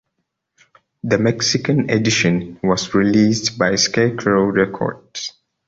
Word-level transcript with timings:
The 1.03 1.19
Mexican 1.19 1.91
edition 1.91 2.59
was 2.63 2.95
released 2.95 3.59
by 3.59 3.75
Scarecrow 3.75 4.45
Records. 4.45 5.33